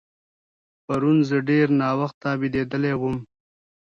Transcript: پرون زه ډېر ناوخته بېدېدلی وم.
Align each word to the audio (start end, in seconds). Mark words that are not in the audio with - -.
پرون 0.85 1.17
زه 1.29 1.37
ډېر 1.49 1.67
ناوخته 1.81 2.29
بېدېدلی 2.41 2.93
وم. 2.97 3.17